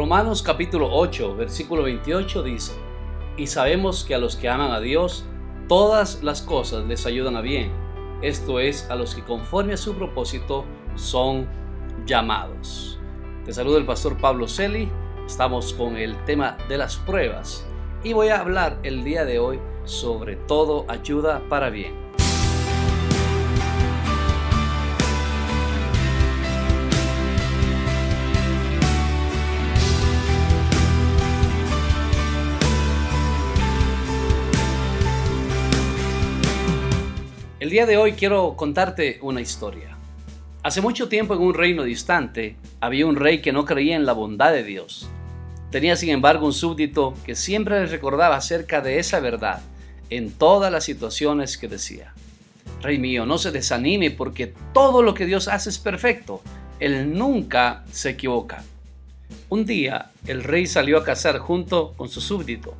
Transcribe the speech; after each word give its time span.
Romanos 0.00 0.42
capítulo 0.42 0.88
8, 0.90 1.36
versículo 1.36 1.82
28 1.82 2.42
dice, 2.42 2.72
y 3.36 3.46
sabemos 3.48 4.02
que 4.02 4.14
a 4.14 4.18
los 4.18 4.34
que 4.34 4.48
aman 4.48 4.70
a 4.70 4.80
Dios, 4.80 5.26
todas 5.68 6.22
las 6.22 6.40
cosas 6.40 6.86
les 6.86 7.04
ayudan 7.04 7.36
a 7.36 7.42
bien, 7.42 7.70
esto 8.22 8.60
es, 8.60 8.88
a 8.88 8.94
los 8.94 9.14
que 9.14 9.22
conforme 9.22 9.74
a 9.74 9.76
su 9.76 9.92
propósito 9.94 10.64
son 10.94 11.46
llamados. 12.06 12.98
Te 13.44 13.52
saluda 13.52 13.76
el 13.76 13.84
pastor 13.84 14.16
Pablo 14.16 14.48
Celi, 14.48 14.88
estamos 15.26 15.74
con 15.74 15.98
el 15.98 16.16
tema 16.24 16.56
de 16.66 16.78
las 16.78 16.96
pruebas 16.96 17.66
y 18.02 18.14
voy 18.14 18.28
a 18.28 18.40
hablar 18.40 18.78
el 18.82 19.04
día 19.04 19.26
de 19.26 19.38
hoy 19.38 19.60
sobre 19.84 20.36
todo 20.36 20.86
ayuda 20.88 21.42
para 21.50 21.68
bien. 21.68 21.92
El 37.70 37.74
día 37.74 37.86
de 37.86 37.98
hoy 37.98 38.14
quiero 38.14 38.56
contarte 38.56 39.20
una 39.22 39.40
historia. 39.40 39.96
Hace 40.64 40.80
mucho 40.80 41.08
tiempo 41.08 41.34
en 41.34 41.40
un 41.40 41.54
reino 41.54 41.84
distante 41.84 42.56
había 42.80 43.06
un 43.06 43.14
rey 43.14 43.40
que 43.40 43.52
no 43.52 43.64
creía 43.64 43.94
en 43.94 44.06
la 44.06 44.12
bondad 44.12 44.50
de 44.50 44.64
Dios. 44.64 45.08
Tenía 45.70 45.94
sin 45.94 46.08
embargo 46.08 46.46
un 46.46 46.52
súbdito 46.52 47.14
que 47.24 47.36
siempre 47.36 47.78
le 47.78 47.86
recordaba 47.86 48.34
acerca 48.34 48.80
de 48.80 48.98
esa 48.98 49.20
verdad 49.20 49.62
en 50.10 50.32
todas 50.32 50.72
las 50.72 50.82
situaciones 50.82 51.56
que 51.56 51.68
decía. 51.68 52.12
Rey 52.82 52.98
mío, 52.98 53.24
no 53.24 53.38
se 53.38 53.52
desanime 53.52 54.10
porque 54.10 54.52
todo 54.74 55.00
lo 55.00 55.14
que 55.14 55.26
Dios 55.26 55.46
hace 55.46 55.70
es 55.70 55.78
perfecto. 55.78 56.42
Él 56.80 57.16
nunca 57.16 57.84
se 57.92 58.10
equivoca. 58.10 58.64
Un 59.48 59.64
día 59.64 60.10
el 60.26 60.42
rey 60.42 60.66
salió 60.66 60.98
a 60.98 61.04
cazar 61.04 61.38
junto 61.38 61.92
con 61.92 62.08
su 62.08 62.20
súbdito 62.20 62.74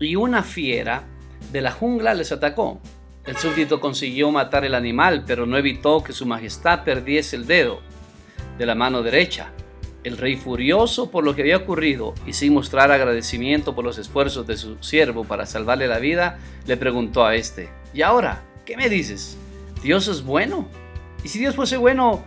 y 0.00 0.16
una 0.16 0.42
fiera 0.42 1.04
de 1.52 1.60
la 1.60 1.70
jungla 1.70 2.14
les 2.14 2.32
atacó 2.32 2.80
el 3.26 3.36
súbdito 3.38 3.80
consiguió 3.80 4.30
matar 4.30 4.64
el 4.64 4.74
animal, 4.74 5.24
pero 5.26 5.46
no 5.46 5.56
evitó 5.56 6.04
que 6.04 6.12
su 6.12 6.26
majestad 6.26 6.84
perdiese 6.84 7.36
el 7.36 7.46
dedo 7.46 7.80
de 8.58 8.66
la 8.66 8.74
mano 8.74 9.02
derecha. 9.02 9.52
El 10.02 10.18
rey 10.18 10.36
furioso 10.36 11.10
por 11.10 11.24
lo 11.24 11.34
que 11.34 11.40
había 11.40 11.56
ocurrido 11.56 12.14
y 12.26 12.34
sin 12.34 12.52
mostrar 12.52 12.92
agradecimiento 12.92 13.74
por 13.74 13.84
los 13.84 13.96
esfuerzos 13.96 14.46
de 14.46 14.58
su 14.58 14.76
siervo 14.82 15.24
para 15.24 15.46
salvarle 15.46 15.86
la 15.86 15.98
vida, 15.98 16.38
le 16.66 16.76
preguntó 16.76 17.24
a 17.24 17.34
este, 17.34 17.70
¿y 17.94 18.02
ahora 18.02 18.42
qué 18.66 18.76
me 18.76 18.90
dices? 18.90 19.38
¿Dios 19.82 20.06
es 20.08 20.22
bueno? 20.22 20.68
Y 21.22 21.28
si 21.28 21.38
Dios 21.38 21.56
fuese 21.56 21.78
bueno, 21.78 22.22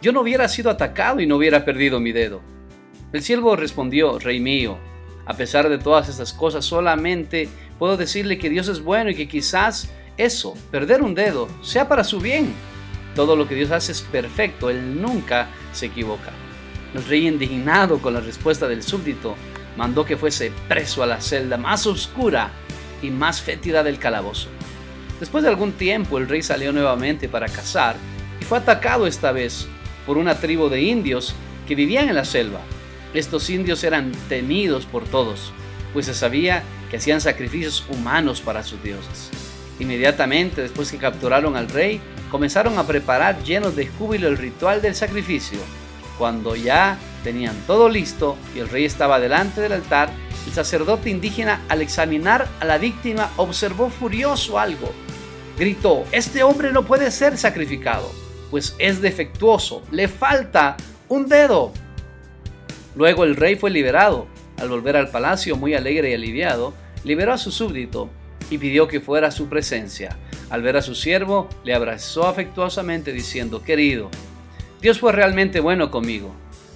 yo 0.00 0.12
no 0.12 0.20
hubiera 0.20 0.46
sido 0.46 0.70
atacado 0.70 1.20
y 1.20 1.26
no 1.26 1.36
hubiera 1.36 1.64
perdido 1.64 1.98
mi 1.98 2.12
dedo. 2.12 2.40
El 3.12 3.22
siervo 3.22 3.56
respondió, 3.56 4.20
Rey 4.20 4.38
mío, 4.38 4.78
a 5.26 5.34
pesar 5.34 5.68
de 5.68 5.78
todas 5.78 6.08
estas 6.08 6.32
cosas, 6.32 6.64
solamente 6.64 7.48
puedo 7.80 7.96
decirle 7.96 8.38
que 8.38 8.48
Dios 8.50 8.68
es 8.68 8.80
bueno 8.80 9.10
y 9.10 9.16
que 9.16 9.26
quizás 9.26 9.90
eso, 10.16 10.54
perder 10.70 11.02
un 11.02 11.14
dedo, 11.14 11.48
sea 11.62 11.88
para 11.88 12.04
su 12.04 12.20
bien. 12.20 12.54
Todo 13.14 13.36
lo 13.36 13.48
que 13.48 13.54
Dios 13.54 13.70
hace 13.70 13.92
es 13.92 14.02
perfecto, 14.02 14.70
Él 14.70 15.00
nunca 15.00 15.48
se 15.72 15.86
equivoca. 15.86 16.32
El 16.94 17.04
rey 17.04 17.26
indignado 17.26 17.98
con 17.98 18.14
la 18.14 18.20
respuesta 18.20 18.68
del 18.68 18.82
súbdito, 18.82 19.36
mandó 19.76 20.04
que 20.04 20.16
fuese 20.16 20.52
preso 20.68 21.02
a 21.02 21.06
la 21.06 21.20
celda 21.20 21.56
más 21.56 21.86
oscura 21.86 22.50
y 23.02 23.10
más 23.10 23.40
fétida 23.40 23.82
del 23.82 23.98
calabozo. 23.98 24.48
Después 25.20 25.44
de 25.44 25.50
algún 25.50 25.72
tiempo 25.72 26.18
el 26.18 26.28
rey 26.28 26.42
salió 26.42 26.72
nuevamente 26.72 27.28
para 27.28 27.48
cazar 27.48 27.96
y 28.40 28.44
fue 28.44 28.58
atacado 28.58 29.06
esta 29.06 29.32
vez 29.32 29.66
por 30.06 30.18
una 30.18 30.38
tribu 30.38 30.68
de 30.68 30.82
indios 30.82 31.34
que 31.66 31.74
vivían 31.74 32.08
en 32.08 32.14
la 32.14 32.24
selva. 32.24 32.60
Estos 33.14 33.48
indios 33.50 33.82
eran 33.84 34.12
temidos 34.28 34.84
por 34.84 35.04
todos, 35.04 35.52
pues 35.92 36.06
se 36.06 36.14
sabía 36.14 36.62
que 36.90 36.98
hacían 36.98 37.20
sacrificios 37.20 37.84
humanos 37.88 38.40
para 38.40 38.62
sus 38.62 38.82
dioses. 38.82 39.30
Inmediatamente 39.78 40.62
después 40.62 40.90
que 40.90 40.98
capturaron 40.98 41.56
al 41.56 41.68
rey, 41.68 42.00
comenzaron 42.30 42.78
a 42.78 42.86
preparar 42.86 43.42
llenos 43.42 43.76
de 43.76 43.86
júbilo 43.86 44.28
el 44.28 44.38
ritual 44.38 44.80
del 44.82 44.94
sacrificio. 44.94 45.58
Cuando 46.18 46.56
ya 46.56 46.98
tenían 47.22 47.56
todo 47.66 47.88
listo 47.88 48.36
y 48.54 48.60
el 48.60 48.68
rey 48.68 48.84
estaba 48.84 49.20
delante 49.20 49.60
del 49.60 49.72
altar, 49.72 50.10
el 50.46 50.52
sacerdote 50.52 51.10
indígena 51.10 51.62
al 51.68 51.82
examinar 51.82 52.48
a 52.60 52.64
la 52.64 52.78
víctima 52.78 53.30
observó 53.36 53.90
furioso 53.90 54.58
algo. 54.58 54.92
Gritó, 55.58 56.04
este 56.12 56.42
hombre 56.42 56.72
no 56.72 56.84
puede 56.84 57.10
ser 57.10 57.36
sacrificado, 57.36 58.10
pues 58.50 58.74
es 58.78 59.02
defectuoso, 59.02 59.82
le 59.90 60.08
falta 60.08 60.76
un 61.08 61.28
dedo. 61.28 61.72
Luego 62.94 63.24
el 63.24 63.36
rey 63.36 63.56
fue 63.56 63.70
liberado. 63.70 64.26
Al 64.58 64.70
volver 64.70 64.96
al 64.96 65.10
palacio 65.10 65.56
muy 65.56 65.74
alegre 65.74 66.10
y 66.10 66.14
aliviado, 66.14 66.72
liberó 67.04 67.34
a 67.34 67.38
su 67.38 67.50
súbdito 67.50 68.08
y 68.50 68.58
pidió 68.58 68.88
que 68.88 69.00
fuera 69.00 69.28
a 69.28 69.32
su 69.32 69.48
presencia. 69.48 70.16
Al 70.50 70.62
ver 70.62 70.76
a 70.76 70.82
su 70.82 70.94
siervo, 70.94 71.48
le 71.64 71.74
abrazó 71.74 72.26
afectuosamente 72.26 73.12
diciendo, 73.12 73.62
querido, 73.62 74.10
Dios 74.80 75.00
fue 75.00 75.12
realmente 75.12 75.60
bueno 75.60 75.90
conmigo. 75.90 76.34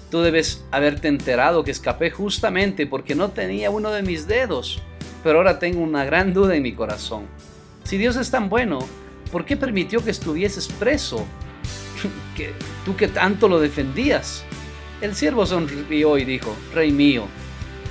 Tú 0.09 0.21
debes 0.21 0.65
haberte 0.71 1.07
enterado 1.07 1.63
que 1.63 1.71
escapé 1.71 2.11
justamente 2.11 2.85
porque 2.85 3.15
no 3.15 3.29
tenía 3.29 3.69
uno 3.71 3.91
de 3.91 4.01
mis 4.01 4.27
dedos, 4.27 4.81
pero 5.23 5.37
ahora 5.37 5.59
tengo 5.59 5.81
una 5.81 6.03
gran 6.03 6.33
duda 6.33 6.55
en 6.55 6.63
mi 6.63 6.73
corazón. 6.73 7.25
Si 7.85 7.97
Dios 7.97 8.17
es 8.17 8.29
tan 8.29 8.49
bueno, 8.49 8.79
¿por 9.31 9.45
qué 9.45 9.55
permitió 9.55 10.03
que 10.03 10.11
estuvieses 10.11 10.67
preso? 10.67 11.25
tú 12.85 12.95
que 12.95 13.07
tanto 13.07 13.47
lo 13.47 13.59
defendías. 13.59 14.43
El 14.99 15.15
siervo 15.15 15.45
sonrió 15.45 16.17
y 16.17 16.25
dijo, 16.25 16.55
Rey 16.73 16.91
mío, 16.91 17.25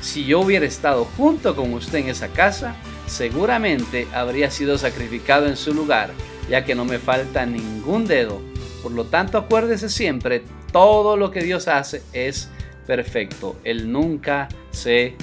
si 0.01 0.25
yo 0.25 0.41
hubiera 0.41 0.67
estado 0.67 1.05
junto 1.17 1.57
con 1.57 1.73
usted 1.73 2.01
en 2.01 2.09
esa 2.09 2.29
casa, 2.29 2.77
seguramente 3.10 4.06
habría 4.15 4.50
sido 4.50 4.78
sacrificado 4.78 5.47
en 5.47 5.56
su 5.56 5.75
lugar, 5.75 6.12
ya 6.48 6.65
que 6.65 6.76
no 6.76 6.84
me 6.84 6.98
falta 6.98 7.44
ningún 7.44 8.06
dedo. 8.06 8.41
Por 8.82 8.93
lo 8.93 9.04
tanto, 9.04 9.37
acuérdese 9.37 9.88
siempre, 9.88 10.44
todo 10.72 11.16
lo 11.16 11.32
que 11.32 11.43
Dios 11.43 11.66
hace 11.66 12.03
es 12.12 12.48
perfecto. 12.87 13.56
Él 13.65 13.91
nunca 13.91 14.48
se 14.71 15.16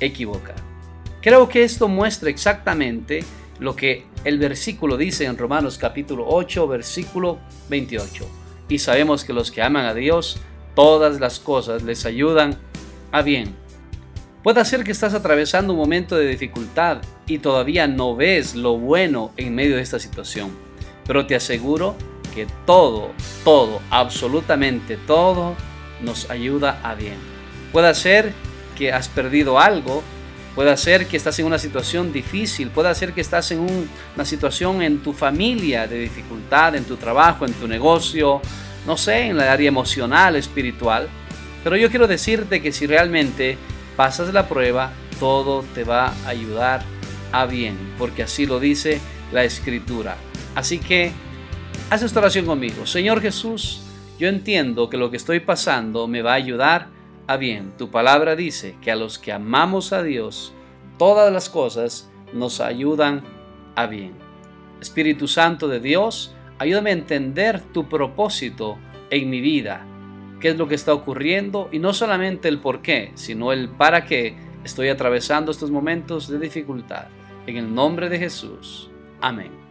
equivoca. 0.00 0.54
Creo 1.20 1.48
que 1.48 1.64
esto 1.64 1.86
muestra 1.86 2.30
exactamente 2.30 3.22
lo 3.60 3.76
que 3.76 4.06
el 4.24 4.38
versículo 4.38 4.96
dice 4.96 5.26
en 5.26 5.36
Romanos 5.36 5.76
capítulo 5.76 6.24
8, 6.26 6.66
versículo 6.66 7.38
28. 7.68 8.26
Y 8.70 8.78
sabemos 8.78 9.24
que 9.24 9.34
los 9.34 9.50
que 9.50 9.60
aman 9.60 9.84
a 9.84 9.94
Dios, 9.94 10.40
todas 10.74 11.20
las 11.20 11.40
cosas 11.40 11.82
les 11.82 12.06
ayudan 12.06 12.56
a 13.12 13.20
bien 13.20 13.54
Puede 14.48 14.64
ser 14.64 14.82
que 14.82 14.92
estás 14.92 15.12
atravesando 15.12 15.74
un 15.74 15.78
momento 15.78 16.16
de 16.16 16.26
dificultad 16.26 17.02
y 17.26 17.36
todavía 17.36 17.86
no 17.86 18.16
ves 18.16 18.54
lo 18.54 18.78
bueno 18.78 19.30
en 19.36 19.54
medio 19.54 19.76
de 19.76 19.82
esta 19.82 19.98
situación, 19.98 20.52
pero 21.06 21.26
te 21.26 21.34
aseguro 21.34 21.96
que 22.34 22.46
todo, 22.64 23.10
todo, 23.44 23.82
absolutamente 23.90 24.96
todo 24.96 25.54
nos 26.00 26.30
ayuda 26.30 26.80
a 26.82 26.94
bien. 26.94 27.16
Puede 27.72 27.94
ser 27.94 28.32
que 28.74 28.90
has 28.90 29.08
perdido 29.08 29.60
algo, 29.60 30.02
puede 30.54 30.74
ser 30.78 31.08
que 31.08 31.18
estás 31.18 31.38
en 31.38 31.44
una 31.44 31.58
situación 31.58 32.10
difícil, 32.10 32.70
puede 32.70 32.94
ser 32.94 33.12
que 33.12 33.20
estás 33.20 33.50
en 33.50 33.58
una 34.14 34.24
situación 34.24 34.80
en 34.80 35.02
tu 35.02 35.12
familia 35.12 35.86
de 35.86 35.98
dificultad, 35.98 36.74
en 36.74 36.84
tu 36.84 36.96
trabajo, 36.96 37.44
en 37.44 37.52
tu 37.52 37.68
negocio, 37.68 38.40
no 38.86 38.96
sé, 38.96 39.26
en 39.26 39.36
la 39.36 39.52
área 39.52 39.68
emocional, 39.68 40.36
espiritual. 40.36 41.06
Pero 41.62 41.76
yo 41.76 41.90
quiero 41.90 42.06
decirte 42.06 42.62
que 42.62 42.72
si 42.72 42.86
realmente 42.86 43.58
pasas 43.98 44.32
la 44.32 44.46
prueba, 44.46 44.92
todo 45.18 45.64
te 45.74 45.82
va 45.82 46.14
a 46.24 46.28
ayudar 46.28 46.82
a 47.32 47.46
bien, 47.46 47.76
porque 47.98 48.22
así 48.22 48.46
lo 48.46 48.60
dice 48.60 49.00
la 49.32 49.42
escritura. 49.42 50.16
Así 50.54 50.78
que 50.78 51.10
haz 51.90 52.02
esta 52.02 52.20
oración 52.20 52.46
conmigo. 52.46 52.86
Señor 52.86 53.20
Jesús, 53.20 53.82
yo 54.16 54.28
entiendo 54.28 54.88
que 54.88 54.98
lo 54.98 55.10
que 55.10 55.16
estoy 55.16 55.40
pasando 55.40 56.06
me 56.06 56.22
va 56.22 56.30
a 56.30 56.36
ayudar 56.36 56.90
a 57.26 57.36
bien. 57.38 57.72
Tu 57.76 57.90
palabra 57.90 58.36
dice 58.36 58.76
que 58.80 58.92
a 58.92 58.96
los 58.96 59.18
que 59.18 59.32
amamos 59.32 59.92
a 59.92 60.04
Dios, 60.04 60.52
todas 60.96 61.32
las 61.32 61.50
cosas 61.50 62.08
nos 62.32 62.60
ayudan 62.60 63.24
a 63.74 63.86
bien. 63.86 64.12
Espíritu 64.80 65.26
Santo 65.26 65.66
de 65.66 65.80
Dios, 65.80 66.36
ayúdame 66.60 66.90
a 66.90 66.92
entender 66.92 67.60
tu 67.72 67.88
propósito 67.88 68.78
en 69.10 69.28
mi 69.28 69.40
vida 69.40 69.87
qué 70.40 70.50
es 70.50 70.56
lo 70.56 70.68
que 70.68 70.74
está 70.74 70.94
ocurriendo 70.94 71.68
y 71.72 71.78
no 71.78 71.92
solamente 71.92 72.48
el 72.48 72.58
por 72.58 72.82
qué, 72.82 73.12
sino 73.14 73.52
el 73.52 73.68
para 73.68 74.04
qué 74.04 74.36
estoy 74.64 74.88
atravesando 74.88 75.50
estos 75.50 75.70
momentos 75.70 76.28
de 76.28 76.38
dificultad. 76.38 77.06
En 77.46 77.56
el 77.56 77.74
nombre 77.74 78.08
de 78.08 78.18
Jesús. 78.18 78.90
Amén. 79.20 79.67